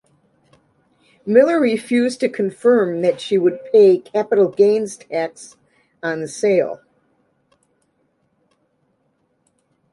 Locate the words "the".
6.21-6.27